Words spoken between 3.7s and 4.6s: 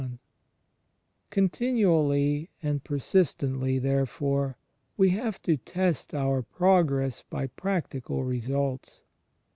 therefore,